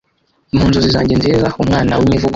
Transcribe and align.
mu 0.55 0.63
nzozi 0.69 0.89
zanjye 0.95 1.15
nziza, 1.19 1.47
mwana 1.67 1.93
wimivugo 1.99 2.29